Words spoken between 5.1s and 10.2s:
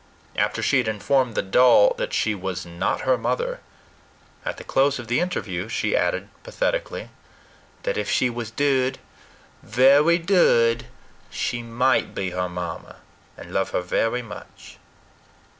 interview she added pathetically, "that if she was dood, very